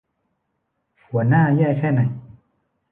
[1.09, 2.01] หัวหน้าแย่แค่ไหน